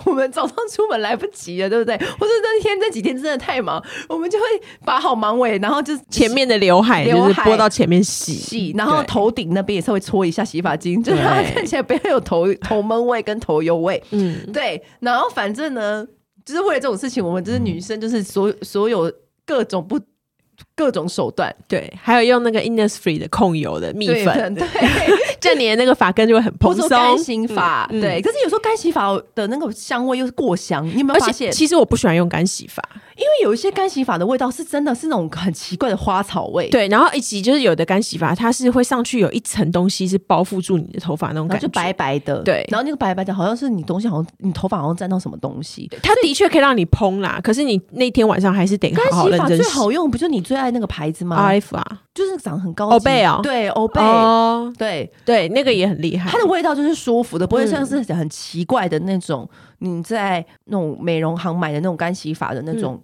[0.04, 1.96] 我们早上出门来不及了，对不对？
[1.96, 4.44] 或者那天那几天真的太忙，我们就会
[4.84, 15.83] 把好马尾，然后就是前面的刘海就是拨到前面洗，洗，然后头顶那边也稍微搓一下洗发精，就让它看起来不要有头头闷味跟头油味，嗯，对，然后反正呢。
[15.84, 16.06] 呃，
[16.44, 19.12] 就是为了这种事情，我们就是女生，就是所所有
[19.44, 20.00] 各种不
[20.76, 24.66] 各种手段，对，还有用那个 Innisfree 的控油的蜜粉，对，
[25.40, 26.88] 这样你的那个发根就会很蓬松。
[26.88, 31.50] 干洗发，嗯、对，可是有时候干洗发的那个香味又是过香，你有没有发现？
[31.52, 32.82] 其实我不喜欢用干洗发。
[33.16, 55.12] 因为有一些干洗发的味道是真的是那种很奇怪的花草味，对，然后以及就是有的干洗发它是会上去有一层东西是包覆住你的头发那种感觉，就白白的，对，然后那个白白的好像是你东西好像你头发好像沾到什么东西，它的确可以让你蓬啦，可是你那天晚上还是得好好认真最好用不就你最爱那个牌子吗？RF 啊，就是长得很高级，Obey 啊，对，Obey，对。
[55.24, 59.48] 对，那个也很厉害，它的味道就是舒服的，不会像是很奇怪的那种
[59.78, 63.00] 你在那种美容行买的那种干洗发的那种。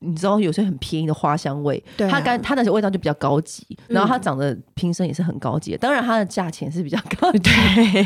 [0.00, 8.04] 你知道有些很便宜的花香味，对啊、它干它的味道就比较高级，嗯、然后它长得瓶身也是很高级的，当然它的价钱是比较高级，对，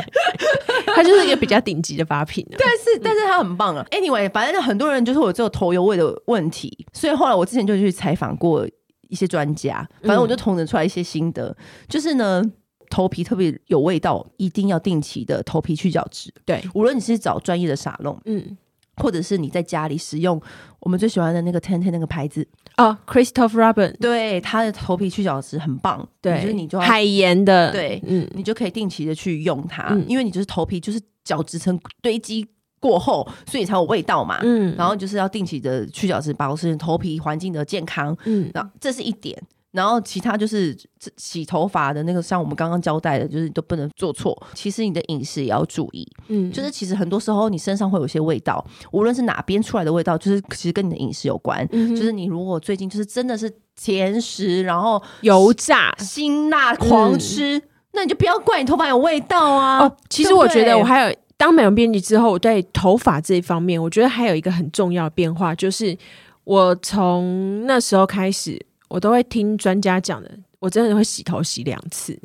[0.94, 3.86] 它就是一个比较顶级的发品，但是但是它很棒啊。
[3.90, 8.66] Anyway，反正很多人就是有这个头油味的问题，所以后来我之前就去采访过
[9.08, 11.56] 一些专家，反正我就统整出来一些心得，嗯、
[11.88, 12.42] 就是呢，
[12.88, 18.56] 头皮特别有味道，一定要定期的头皮去角质，对，无论你是找专业的沙龙，嗯。
[18.96, 20.40] 或者是你在家里使用
[20.80, 32.46] 我们最喜欢的那个 Ten Ten 那个牌子哦，Christophe Robin，对，它的头皮去角质很棒，对，就是你就海盐的，对，嗯，你就可以定期的去用它，嗯、因为你就是头皮就是角质层堆积
[32.80, 39.40] 过后，所以才有味道嘛，嗯，然后就是要定期的去角质，保持头皮环境的健康，嗯，那这是一点。
[39.72, 40.76] 然后其他就是
[41.16, 44.36] 洗头发的那个，像我们刚刚交代的，就是都不能做错。
[44.52, 51.66] 其实你的饮食也要注意，嗯，就是其实很多时候你身上会有些味道，无论是哪边出来的味道，就是其实跟你的饮食有关。
[51.72, 59.78] 嗯，就是你如果最近就是真的是甜食，然后油炸、辛辣狂吃，嗯、那你就不要怪你头发有味道啊。
[59.78, 65.96] 哦，其实我觉得我还有当美容编辑之后，我对头发这一方面，我觉得还有一个很重要的变化，就是
[66.44, 68.62] 我从那时候开始。
[68.92, 72.20] 我都会听专家讲的，我真的会洗头洗两次，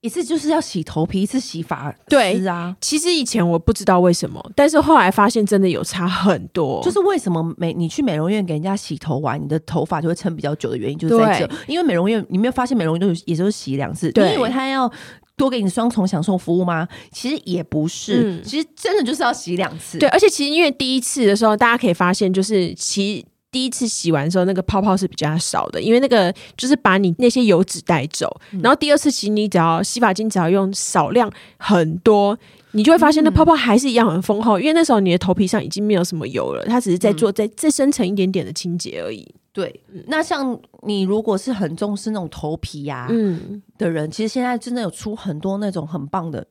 [0.00, 1.94] 一次就是要洗头皮，一次洗发。
[2.08, 6.82] 对啊，其实以前我不知道为什么，但是后来发现真的有差很多。
[6.82, 11.46] 就是为什么美你去美容院给人家洗头完，你的头发就会撑比较久的原因，就是在这。
[11.46, 14.90] 对因为美容院你没有发现美容院都也就是洗两次，你以为他要
[15.36, 16.88] 多给你双重享受服务吗？
[17.12, 19.98] 其实也不是，嗯、其实真的就是要洗两次。
[19.98, 28.28] 对，而且其实因为第一次的时候，大家可以发现，就是其第一次洗完的时候，那个泡泡是比较少的，因为那个就是把你那些油脂带走。
[28.52, 32.38] 嗯、然后第二次洗，你只要洗发精只要用少量很多。
[32.72, 39.26] 你就会发现那泡泡还是一样很丰厚，嗯、因为那时候你的头皮上已经没有什么油了，它只是在做再再深层一点点的清洁而已。
[39.54, 46.46] 对，那像你如果是很重视那种头皮呀、啊，嗯的人，其实现在真的有出很多那种很棒的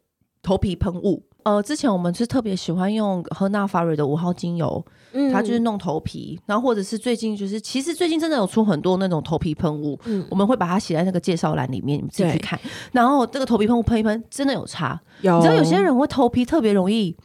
[0.47, 1.21] 头皮喷雾。
[1.43, 4.85] 呃，之前我们是特别喜欢用赫纳法瑞的五号精油。
[5.11, 12.57] 嗯，它就是弄头皮，然后或者是最近就是，其实最近真的有出很多那种头皮喷雾，嗯，我们会把它写在那个介绍栏里面，你们自己去看。
[12.93, 14.99] 然后这个头皮喷雾喷一喷，真的有差。
[15.21, 17.15] 有，你知道有些人会头皮特别容易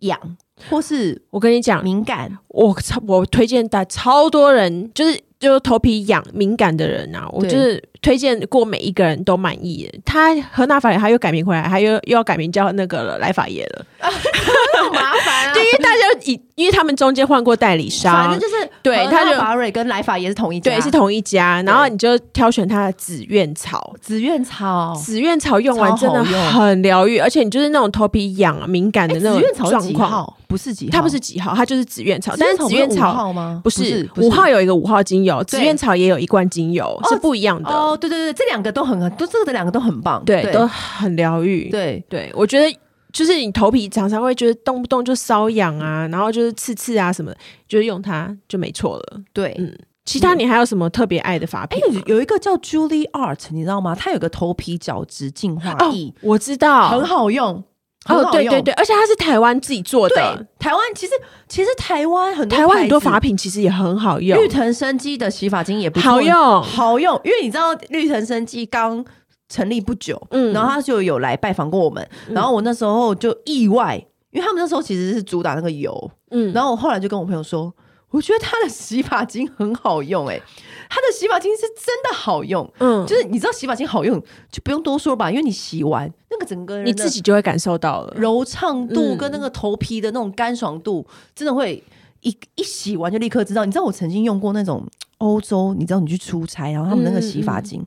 [0.00, 0.36] 痒，
[0.70, 5.20] 或是我跟你讲敏感，我超我推荐大超多人就是。
[5.38, 9.88] 就是头皮痒敏感的人啊，我就是推荐过每一个人都满意。
[10.04, 15.52] 他和那法他又改名回来，他又又要改名叫那个了来法爷了， 好麻烦啊！
[15.54, 21.62] 对，因为大家以因为他们中间换过代理商，反正就是对，他就法瑞跟来法叶是同一家，对，是同一家。
[21.62, 32.34] 然后你就挑选他的紫苑草，紫苑草，紫苑草用完真的很疗愈，而且你就是那种头皮痒敏感的那种状况，不是几号，它不是几号，它就是紫苑草。
[32.38, 33.60] 但是紫苑草吗？
[33.62, 35.28] 不是，五号有一个五号精油。
[35.28, 37.87] 有紫苑草也有一罐精油，哦、是不一样的哦。
[37.96, 41.68] 对对对，这两个都很都这个的两个都很棒，对，对都很疗愈。
[41.70, 42.78] 对对，我觉得
[43.12, 47.32] 就是你头皮常常会觉得动不动就瘙痒啊，然后就是刺刺啊什么，
[47.66, 49.20] 就是用它就没错了。
[49.32, 51.80] 对，嗯，其他你还有什么特别爱的发品？
[51.80, 53.94] 哎，有一个叫 Julie Art，你知道吗？
[53.94, 57.64] 它有个头皮角质净化液，哦，我知道，很好用。
[58.06, 60.46] 哦，对对对，而且它是台湾自己做的。
[60.58, 61.12] 台湾其实
[61.48, 66.62] 其实台湾很多台湾很多发品其实也很好用，绿藤生机的洗发精也不错，好用。
[66.62, 67.20] 好用。
[67.24, 69.04] 因为你知道绿藤生机刚
[69.48, 77.70] 成立不久，嗯，然后他就有来拜访过我们，嗯、然后我那时候就意外，因为他们那时候其实是主打那个油，嗯，然后我后来就跟我朋友说，
[78.10, 80.42] 我觉得他的洗发精很好用，欸，哎。
[80.90, 84.18] 它的洗发精是真的好用，嗯，就是你知道洗发精好用
[84.50, 91.84] 就不用多说吧，因为你洗完那个整个人你自己就会感受到了柔畅度跟那个头皮的那种干爽度，嗯、真的会
[92.22, 93.66] 一一洗完就立刻知道。
[93.66, 94.82] 你知道我曾经用过那种
[95.18, 97.86] 欧洲，你知道你去出差，然后他们那个洗发精、嗯、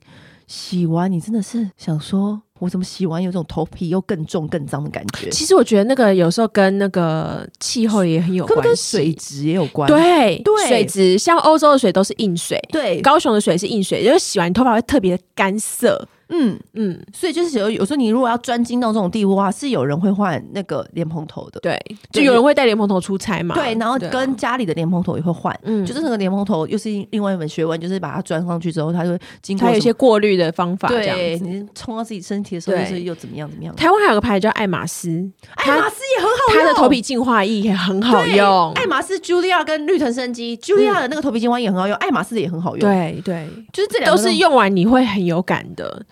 [0.52, 2.42] 洗完，你真的是想说。
[2.60, 5.32] 我怎么洗完有种头皮又更重更脏的感觉？
[5.32, 9.88] 其实我觉得那个有时候跟那个气候也很有关系，跟水质也有关。
[9.88, 16.08] 对对，水质像欧洲的水都是硬水，对，高雄的水是硬水，就是洗完你头发会特别的干涩。
[16.32, 16.60] 嗯。
[16.74, 21.78] 嗯，所以就是有有时候你如果要专精到这种地步的话，是有人会换那个莲蓬头的，对，
[22.12, 33.76] 就有人会带莲蓬头出差嘛，对，然后跟家里的莲蓬头也会换，嗯，就是那个莲蓬头又是另外一门学问，就是把它装上去之后，它就会经过，它有一些过滤的方法，对，你冲到自己身体的时候，就是又怎么样怎么样。
[33.76, 46.04] 台湾还有个牌子叫爱马仕，爱马仕也很好用，它的头皮净化液也很好用，爱马仕 Julia 跟绿藤生机，Julia 的那个头皮净化液也很好用，爱马仕的也很好用，对对，就是这两个都是用完你会很有感的，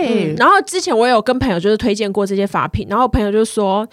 [0.00, 0.34] 对。
[0.36, 3.86] 然后之前我有跟朋友就是推荐过这些发品，然后朋友就说：“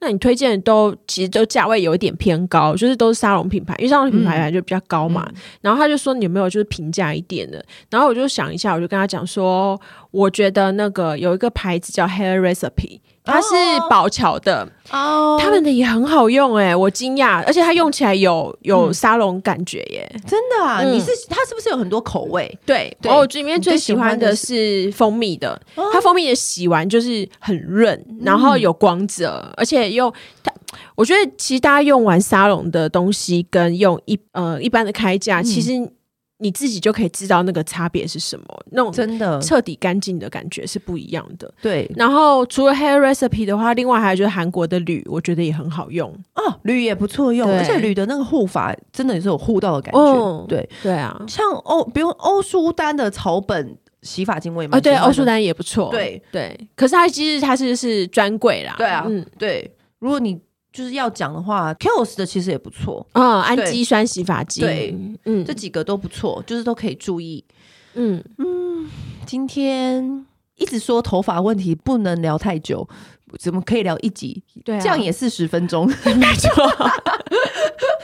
[0.00, 5.26] 那你推荐的都其实都价位有一点偏高，就是都是沙龙品牌，因为沙龙品牌来就比较高嘛。
[5.28, 9.80] 嗯”然后他就说：“你有没有就是平价一点的？”然后我就想一下，我就跟他讲说
[10.12, 13.48] ：“我觉得那个有一个牌子叫 Hair Recipe。”它是
[13.90, 14.66] 宝侨的。
[14.92, 20.80] 哦，他们的也很好用哎，我惊讶，而且它用起来有有沙龙感觉耶，真的啊！
[20.84, 22.56] 你是它是不是有很多口味？
[22.64, 25.60] 对，我里面最喜欢的是蜂蜜的，
[25.92, 30.08] 它蜂蜜的洗完就是很润，然后有光泽，而且又
[30.44, 30.52] 它，
[30.94, 35.72] 我觉得其实大家用完沙龙的东西跟用一呃一般的开架，其实。
[36.38, 41.50] 你自己就可以知道那个差别是什么，那种真的彻底干净的感觉是不一样的。
[41.62, 49.98] 对，然后除了 Hair Recipe 的话，另外还有就是韩国的铝，我觉得也很好用哦，铝也不错用，而且铝的那个护发真的也是有护到的感觉。
[49.98, 55.00] 哦、对对啊，像欧，比如欧舒丹的草本洗发精，我也蛮喜欢的。
[55.00, 55.90] 哦，对，欧舒丹也不错。
[55.90, 58.74] 对对，可是它其实它是是专柜啦。
[58.76, 60.38] 对啊，嗯，对，如果你。
[60.76, 67.42] 就是要讲的话，Kiehl's 的其实也不错啊，氨基酸洗发剂，对，嗯，这几个都不错，就是都可以注意。
[67.94, 68.86] 嗯嗯，
[69.24, 72.86] 今天一直说头发问题不能聊太久，
[73.38, 74.42] 怎么可以聊一集？
[74.66, 76.50] 对、啊，这样也四十分钟， 没错。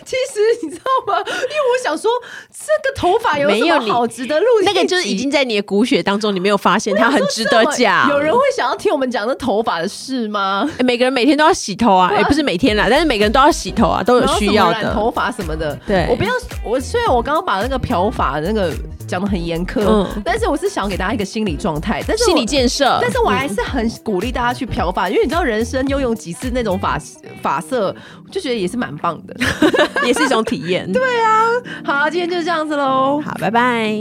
[0.04, 1.18] 其实你知道吗？
[1.18, 2.10] 因为我想说，
[2.50, 4.46] 这个头发有什么好值得录？
[4.64, 8.08] 那个就是已经在你的骨血当中，你没有发现它很值得讲。
[8.10, 10.68] 有人会想要听我们讲那头发的事吗？
[10.78, 14.92] 欸，每个人每天都要洗头啊，也、欸、不是每天啦，但是每个人都要洗头啊，都有需要的。
[14.92, 16.32] 头发什么的，对，我不要。
[16.64, 18.72] 我虽然我刚刚把那个漂发那个
[19.06, 22.98] 讲的很严苛，嗯，但是我是想给大家一个心理状态，但是心理建设。
[23.00, 26.98] 但是我还是很鼓励大家去漂发，嗯，因为你知道人生拥有几次那种发
[27.40, 27.94] 发色，
[28.24, 29.34] 我就觉得也是蛮棒的，
[30.06, 30.90] 也是一种体验。
[30.92, 31.44] 对啊，
[31.84, 33.96] 好，今天就这样子喽，好，拜拜。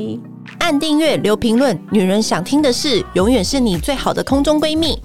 [0.60, 5.00] 按订阅，留评论，女人想听的事，永远是你最好的空中闺蜜。